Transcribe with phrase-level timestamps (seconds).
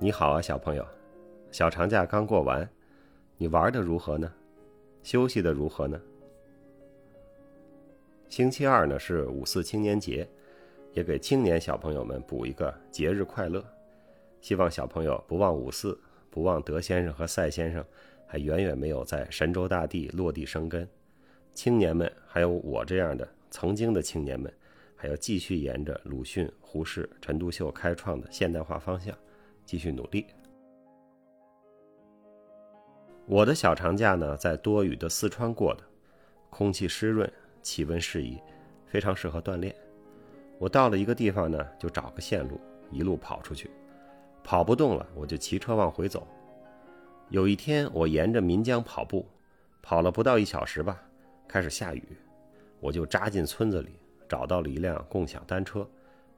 [0.00, 0.86] 你好啊，小朋友，
[1.50, 2.68] 小长假刚过完，
[3.36, 4.32] 你玩的如何呢？
[5.02, 6.00] 休息的如何呢？
[8.28, 10.28] 星期二呢是五四青年节，
[10.92, 13.64] 也给青年小朋友们补一个节日快乐。
[14.40, 15.98] 希望小朋友不忘五四，
[16.30, 17.84] 不忘德先生和赛先生，
[18.24, 20.88] 还远远没有在神州大地落地生根。
[21.54, 24.52] 青年们，还有我这样的曾经的青年们，
[24.94, 29.12] 还要继续沿着鲁迅、胡适、陈独秀开创的现代化方向。
[29.68, 30.26] 继续努力。
[33.26, 35.84] 我的小长假呢，在多雨的四川过的，
[36.48, 38.40] 空气湿润，气温适宜，
[38.86, 39.76] 非常适合锻炼。
[40.58, 42.58] 我到了一个地方呢，就找个线路，
[42.90, 43.70] 一路跑出去。
[44.42, 46.26] 跑不动了，我就骑车往回走。
[47.28, 49.26] 有一天，我沿着岷江跑步，
[49.82, 50.98] 跑了不到一小时吧，
[51.46, 52.02] 开始下雨，
[52.80, 53.90] 我就扎进村子里，
[54.26, 55.86] 找到了一辆共享单车，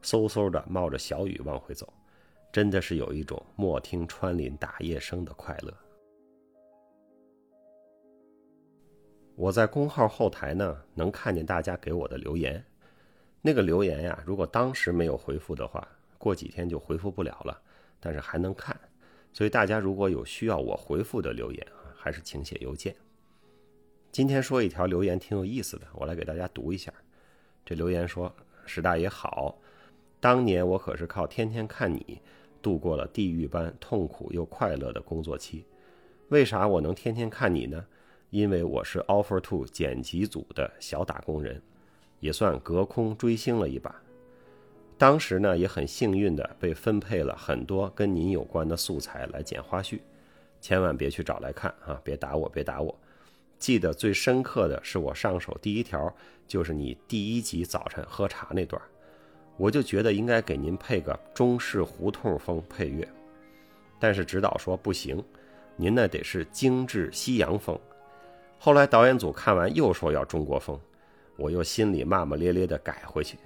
[0.02, 1.92] 嗖嗖的冒着小雨往回走。
[2.52, 5.72] 真的是有一种莫听穿林打叶声的快乐。
[9.36, 12.62] 我在公号后台呢，能看见大家给我的留言。
[13.40, 17.58] 那个留言呀，如果当时没有回复的话，过几天就回复不了了。
[18.00, 18.78] 但是还能看，
[19.32, 22.94] 所以大家如果有需要我回复的留言啊，还是请写邮件。
[24.10, 26.92] 今天说一条留言挺有意思的，我来给大家读一下。
[27.64, 28.34] 这留言说
[28.66, 29.56] ：“石大爷好，
[30.18, 32.20] 当年我可是靠天天看你。”
[32.62, 35.64] 度过了地狱般痛苦又快乐的工作期，
[36.28, 37.84] 为啥我能天天看你呢？
[38.30, 41.61] 因为我是 Offer to 剪辑组的小打工人，
[42.20, 43.94] 也算隔空追星了一把。
[44.97, 49.98] 当时呢，也很幸运的被分配了很多跟您有关的素材来剪花絮，
[50.61, 52.00] 千万别去找来看啊！
[52.05, 52.97] 别打我，别打我。
[53.58, 56.15] 记得最深刻的是我上手第一条，
[56.47, 58.81] 就是你第一集早晨喝茶那段。
[59.60, 63.06] 我就觉得应该给您配个中式胡同风配乐，
[63.98, 65.22] 但是指导说不行，
[65.76, 67.78] 您那得是精致西洋风。
[68.59, 70.81] 后来导演组看完又说要中国风，
[71.37, 73.37] 我又心里骂骂咧咧的改回去。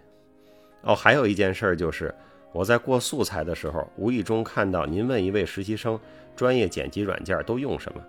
[0.82, 2.14] 哦，还有一件事就是
[2.52, 5.98] 我在过素材的时候，无意中看到您问一位实习生
[6.36, 8.00] 专业剪辑软件都用什么，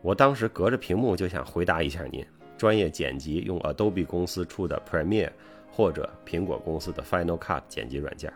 [0.00, 2.24] 我当时隔着屏幕就想回答一下您，
[2.56, 5.30] 专业剪辑用 Adobe 公司出的 Premiere。
[5.72, 8.30] 或者苹果公司的 Final Cut 剪辑软件。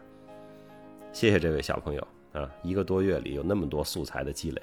[1.12, 4.62] 谢谢这位小朋友啊，一个多月里有那么多素材的积累，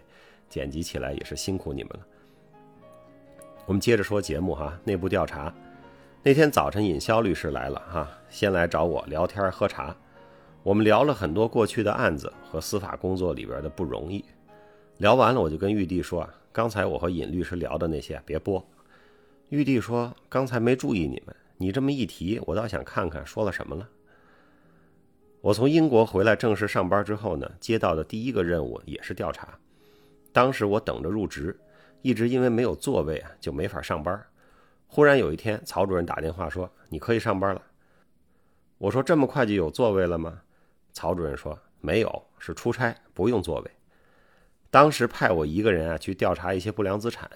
[0.49, 1.99] 剪辑起来也是辛苦你们了。
[3.65, 5.53] 我们接着说节目哈，内部调查。
[6.23, 9.95] 那天早晨尹潇律师来了哈，先来找我聊天喝茶，
[10.63, 14.23] 我们聊了很多过去的案子和司法工作里边的不容易。
[14.97, 18.65] 聊完了，我就跟玉帝说啊，刚才我和尹律师聊的那些别播。
[19.49, 21.35] 玉帝说，刚才没注意你们。
[21.63, 23.87] 你这么一提，我倒想看看说了什么了。
[25.39, 29.57] 我从英国回来正式上班之后呢，接到的第一个任务也是调查。
[30.33, 31.57] 当时我等着入职，
[32.01, 34.21] 一直因为没有座位啊，就没法上班。
[34.87, 37.61] 忽然有一天，曹主任打电话说：“你可以上班了。”
[38.77, 40.41] 我说：“这么快就有座位了吗？”
[40.91, 43.71] 曹主任说：“没有，是出差，不用座位。”
[44.69, 47.31] 当时派我一个人啊去调查一些不良资产。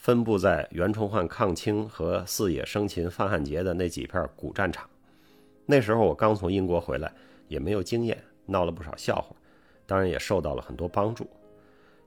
[0.00, 4.88] 分布在袁崇焕抗清和四野生擒范汉杰的那几片古战场。
[5.66, 7.12] 那时候我刚从英国回来，
[7.48, 8.16] 也没有经验，
[8.46, 9.36] 闹了不少笑话，
[9.86, 11.28] 当然也受到了很多帮助。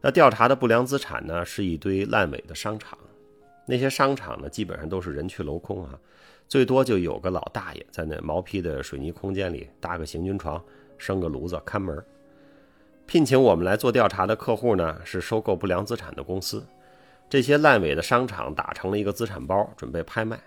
[0.02, 2.98] 那调查的不良资产呢，是一堆烂尾的商场。
[3.68, 5.98] 那些商场呢，基本上都是人去楼空啊，
[6.48, 10.60] 最多就有个老大爷在那毛坯的水泥空间里搭个行军床，
[10.98, 12.04] 生个炉子看门。
[13.06, 16.66] 聘请我们来做调查的客户呢，是收购不良资产的公司。
[17.30, 20.40] 这些烂尾的商场打成了一个资产包，准备拍卖。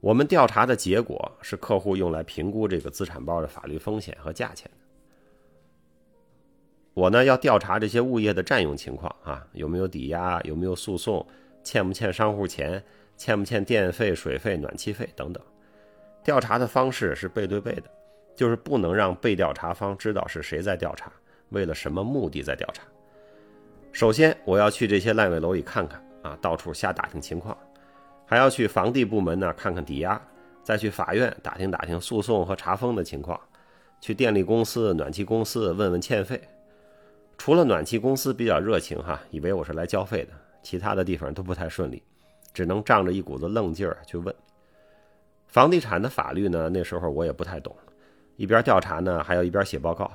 [0.00, 4.70] 我们调查的结果是，客户用来评估这个资产包的法律风险和价钱。
[6.92, 11.26] 我呢要调查这些物业的占用情况啊，有没有抵押，有没有诉讼，
[11.64, 12.80] 欠不欠商户钱，
[13.16, 15.42] 欠不欠电费、水费、暖气费等等。
[16.22, 17.90] 调查的方式是背对背的，
[18.36, 21.10] 就是不能让被调查方知道是谁在调查，
[21.48, 22.84] 为了什么目的在调查。
[23.94, 27.56] 首先，我要去这些烂尾楼里看看啊，到处瞎打听情况，
[28.26, 30.20] 还要去房地部门呢看看抵押，
[30.64, 33.40] 再去法院打听打听诉讼和查封的情况，
[34.00, 36.42] 去电力公司、暖气公司问问欠费。
[37.38, 42.02] 除了暖气公司比较热情哈，以为我是来交费的，其他的地方都不太顺利，
[42.52, 44.34] 只能仗着一股子愣劲儿去问。
[45.46, 47.72] 房地产的法律呢，那时候我也不太懂，
[48.34, 50.10] 一边调查呢，还要一边写报告。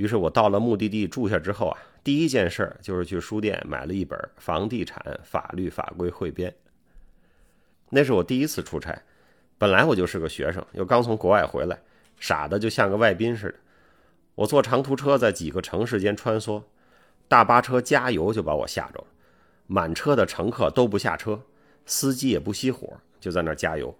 [0.00, 1.78] 于是我到了目的地住下之后啊。
[2.02, 6.50] 第一件事就是去书店买了一本《房地产法律法规汇编》。
[7.90, 9.02] 那是我第一次出差，
[9.58, 11.78] 本来我就是个学生，又刚从国外回来，
[12.18, 13.54] 傻的就像个外宾似的。
[14.36, 16.62] 我坐长途车在几个城市间穿梭，
[17.28, 19.04] 大巴车加油就把我吓着了，
[19.66, 21.42] 满车的乘客都不下车，
[21.84, 23.94] 司机也不熄火，就在那加油。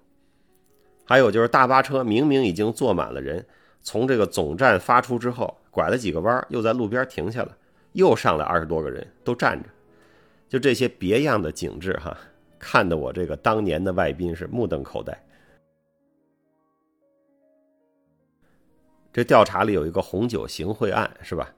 [1.04, 3.44] 还有就是大巴车明明已经坐满了人，
[3.82, 7.56] 从这个总站发出之后，拐了几个弯，又在路边停下了，
[7.92, 9.68] 又上来二十多个人，都站着。
[10.48, 12.16] 就这些别样的景致，哈，
[12.58, 15.16] 看得我这个当年的外宾是目瞪口呆。
[19.12, 21.52] 这调查里有一个红酒行贿案，是吧？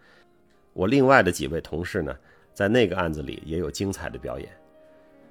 [0.73, 2.17] 我另外的几位同事呢，
[2.55, 4.49] 在那个案子里也有精彩的表演。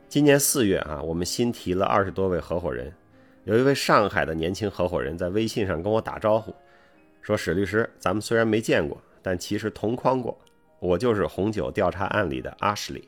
[0.08, 2.94] 今年四月啊，我们新提了二十多位合伙人，
[3.46, 6.54] 有一位上海的年轻合伙人在微信上跟我打招呼，
[7.22, 10.38] 说：“史律师，咱们虽然没见过，但其实同框过。
[10.80, 13.08] 我就是红酒调查案里的阿什里。”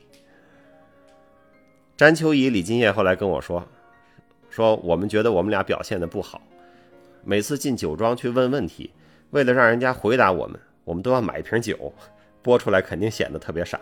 [1.98, 3.66] 詹秋怡、李金叶后来跟我说
[4.50, 6.42] ：“说我们觉得我们俩表现的不好，
[7.24, 8.92] 每次进酒庄去问问题。”
[9.32, 11.92] 为了让人家回答我们，我们都要买一瓶酒，
[12.44, 13.80] 播出来肯定显得特别傻。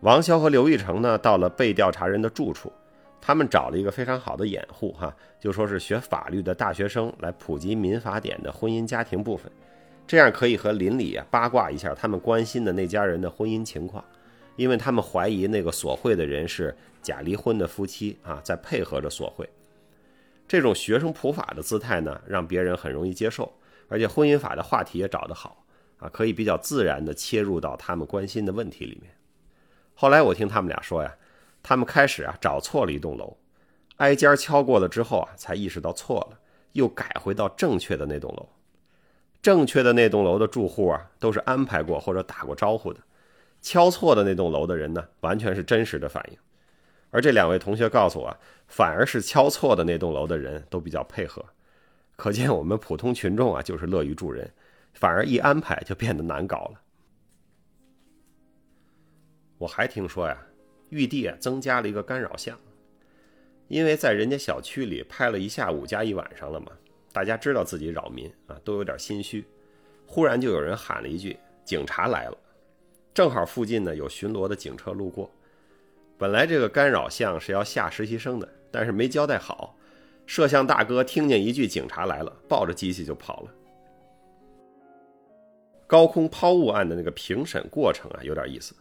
[0.00, 2.70] 王潇和刘玉成呢，到了被调查人的住处，
[3.20, 9.50] 他们找了一个非常好的掩护，哈，就说是学法律的大学生来普及民法典的婚姻家庭部分，
[10.06, 14.04] 这样可以和邻里啊八卦一下他们关心的那家人的婚姻情况，
[14.56, 19.48] 因为他们怀疑那个索贿的人是假离婚的夫妻啊，在配合着索贿。
[20.48, 23.52] 这种学生普法的姿态呢，让别人很容易接受。
[23.88, 25.64] 而且婚姻法的话题也找得好
[25.98, 29.12] 啊，可以比较自然地切入到他们关心的问题里面。
[29.94, 31.12] 后来我听他们俩说呀，
[31.62, 33.36] 他们开始啊找错了一栋楼，
[33.96, 36.38] 挨家敲过了之后啊，才意识到错了，
[36.72, 38.48] 又改回到正确的那栋楼。
[39.42, 43.00] 正确的那栋楼的住户啊，都是安排过或者打过招呼的；
[43.62, 46.38] 敲错的那栋楼的人呢，完全是真实的反应。
[47.10, 48.36] 而这两位同学告诉我，
[48.68, 51.44] 反而是敲错的那栋楼的人都比较配合。
[52.16, 54.52] 可见我们普通群众啊，就是乐于助人，
[54.92, 56.80] 反而一安排就变得难搞了。
[59.56, 60.36] 我还听说呀，
[60.90, 62.56] 玉帝啊增加了一个干扰项，
[63.68, 66.72] 因为在人家小区里拍了一下午加一晚上了嘛，
[67.12, 69.44] 大家知道自己扰民啊，都有点心虚。
[70.06, 72.36] 忽然就有人喊了一句：“警察来了！”
[73.14, 75.30] 正好附近呢有巡逻的警车路过。
[76.18, 79.76] 本来这个干扰项是要吓实习生的，但是没交代好。
[80.26, 83.54] 摄像大哥听见一句“警察来了”，抱着机器就跑了。
[85.86, 88.74] 高空抛物案的那个评审过程啊，有点意思。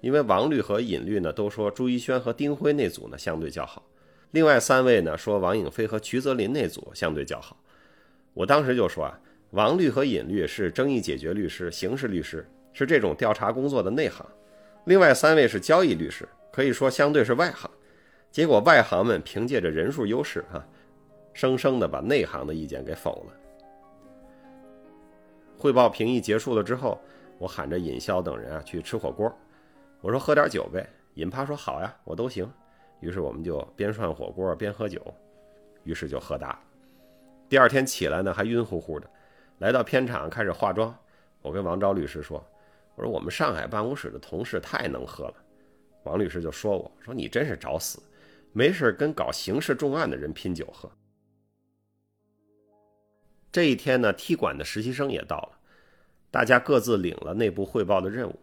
[0.00, 3.82] 因为王律和尹律呢都说朱一轩和丁辉那组呢相对较好，
[4.30, 7.56] 另外三位呢说王颖飞和瞿泽林那组相对较好。
[8.34, 9.18] 我当时就说啊，
[9.52, 14.24] 王律和尹律是争议解决律师、刑事律师，是这种调查工作的内行；
[14.84, 17.70] 另外三位是交易律师，可以说相对是外行。
[18.30, 20.62] 结果外行们凭借着人数优势，啊，
[21.32, 23.32] 生生的把内行的意见给否了。
[25.56, 27.00] 汇报评议结束了之后，
[27.38, 29.34] 我喊着尹潇等人啊去吃火锅。
[30.00, 32.50] 我说喝点酒呗，尹趴说好呀，我都行。
[33.00, 35.02] 于是我们就边涮火锅边喝酒，
[35.84, 36.60] 于是就喝大了。
[37.48, 39.08] 第二天起来呢还晕乎乎的，
[39.58, 40.96] 来到片场开始化妆。
[41.42, 42.44] 我跟王昭律师说
[42.96, 45.34] ：“我说我们上海办公室的同事太能喝了。”
[46.04, 48.02] 王律师就说：“我说你真是找死。”
[48.52, 50.90] 没事跟搞刑事重案的人拼酒喝。
[53.52, 55.58] 这一天呢，踢馆的实习生也到了，
[56.30, 58.38] 大家各自领了内部汇报的任务。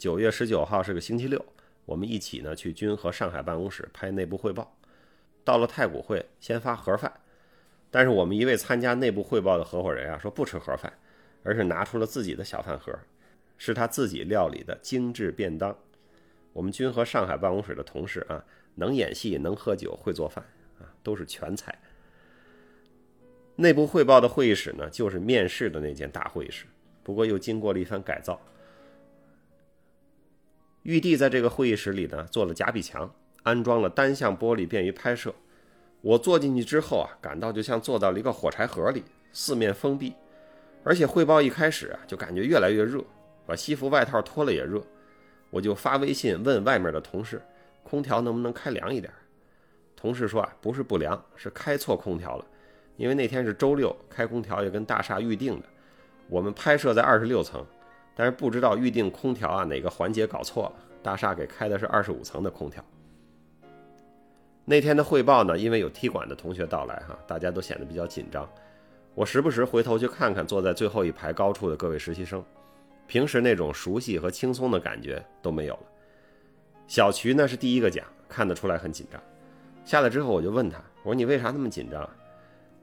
[0.00, 1.44] 九月十九号是个星期六，
[1.84, 4.74] 我们一起呢去君和上海办公室拍内部汇报。
[5.44, 7.12] 到了太古汇，先发盒饭，
[7.90, 10.90] 但是我们一位参加内部汇报的合伙人啊说不吃盒饭，
[11.42, 12.98] 而是拿出了自己的小饭盒，
[13.58, 15.76] 是他自己料理的精致便当。
[16.54, 18.42] 我们君和上海办公室的同事啊。
[18.76, 20.42] 能演戏，能喝酒，会做饭
[20.78, 21.78] 啊，都是全才。
[23.56, 26.64] 内部汇报的会议室呢，就是面试的那间大会议室，
[27.02, 28.40] 不过又经过了一番改造。
[30.82, 35.34] 玉帝在这个会议室里呢，做了假壁墙，安装了单向玻璃，便于拍摄。
[36.00, 40.14] 我坐进去之后啊，感到就像坐到了一个火柴盒里，四面封闭，
[40.82, 43.04] 而且汇报一开始啊，就感觉越来越热，
[43.46, 44.82] 把西服外套脱了也热，
[45.50, 47.42] 我就发微信问外面的同事。
[47.82, 49.12] 空调能不能开凉一点？
[49.94, 52.44] 同事说啊，不是不凉，是开错空调了。
[52.96, 55.66] 因为那天是周六，开空调也跟大厦预定的。
[56.28, 57.66] 我们拍摄在二十六层，
[58.20, 60.72] 但是不知道预定空调啊哪个环节搞错了，
[61.02, 62.84] 大厦给开的是二十五层的空调。
[64.66, 68.46] 那天的汇报呢，因为有踢馆的同学到来哈，大家都显得比较紧张。
[69.14, 72.44] 我时不时回头去看看坐在最后一排高处的各位实习生，
[73.06, 75.82] 平时那种熟悉和轻松的感觉都没有了。
[76.86, 79.18] 小瞿呢是第一个讲，看得出来很紧张。
[79.82, 82.06] 下来之后我就问他，我说你为啥那么紧张？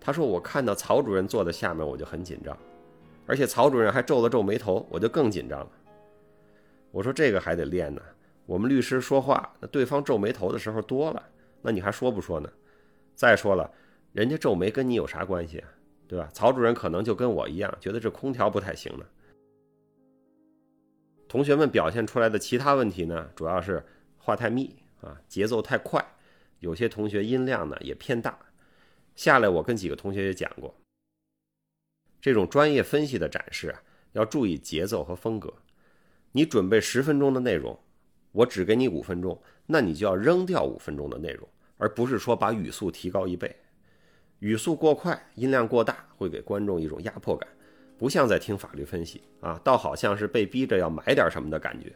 [0.01, 2.57] 他说我看到曹主任坐在下面我就很紧张。
[3.27, 5.69] 而且曹主任还皱了皱眉头，我就更紧张了。
[6.91, 8.01] 我说这个还得练呢。
[8.45, 11.21] 我们律师说话，那对方皱眉头的时候多了，
[11.61, 12.49] 那你还说不说呢？
[13.13, 13.69] 再说了，
[14.13, 15.69] 人家皱眉跟你有啥关系啊？
[16.07, 16.29] 对吧？
[16.31, 19.05] 曹主任可能就跟我一样，觉得这空调不太行呢。
[21.27, 23.85] 同学们表现出来的其他问题呢，主要是
[24.17, 26.01] 话太密啊，节奏太快，
[26.59, 28.39] 有些同学音量呢也偏大。
[29.17, 30.73] 下来我跟几个同学也讲过，
[32.27, 33.81] 这种专业分析的展示啊，
[34.11, 35.53] 要注意节奏和风格。
[36.33, 37.79] 你准备十分钟的内容，
[38.33, 43.55] 我只给你五分钟，那你就要扔掉五分钟的内容，而不是说把语速提高一倍。
[44.39, 47.47] 语速过快，音量过大，会给观众一种压迫感，
[47.97, 51.95] 不像在听法律分析啊，倒好像是被逼着要买点什么的感觉。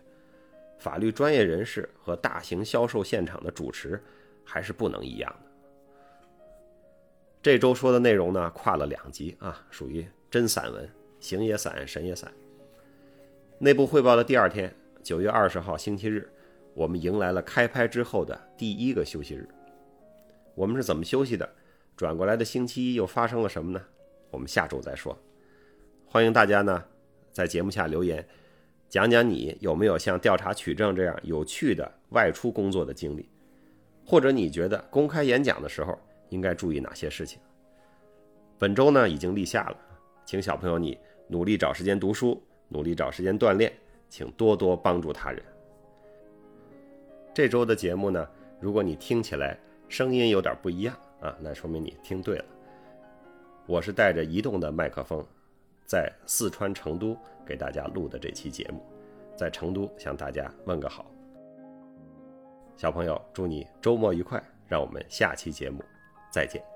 [0.79, 4.01] 法律专业人士和大型销售现场的主持
[4.45, 5.51] 还是不能一样的。
[7.43, 12.31] 这周说的内容呢，跨了两集啊，属于真散文，形也散，神也散。
[13.57, 14.73] 内部汇报的第二天，
[15.03, 16.25] 九月二十号星期日，
[16.73, 19.45] 我们迎来了开拍之后的第一个休息日。
[20.55, 21.47] 我们是怎么休息的？
[21.97, 23.85] 转过来的星期一又发生了什么呢？
[24.29, 25.15] 我们下周再说。
[26.05, 26.81] 欢迎大家呢
[27.33, 28.25] 在节目下留言，
[28.88, 33.27] 讲讲你有没有像调查取证这样有趣的外出工作的经历，
[34.05, 37.38] 或者你觉得公开演讲的时候应该注意哪些事情。
[38.57, 39.77] 本周呢已经立夏了，
[40.31, 40.97] 请小朋友你
[41.27, 42.41] 努力找时间读书。
[42.69, 43.69] 努力找时间锻炼，
[44.07, 45.43] 请多多帮助他人。
[47.33, 48.25] 这周的节目呢，
[48.61, 49.57] 如果你听起来
[49.89, 52.45] 声音有点不一样啊，那说明你听对了。
[53.65, 55.21] 我是带着移动的麦克风，
[55.85, 57.13] 在四川成都
[57.45, 58.81] 给大家录的这期节目，
[59.35, 61.05] 在成都向大家问个好。
[62.77, 65.83] 小朋友，祝你周末愉快，让我们下期节目
[66.31, 66.71] 再见。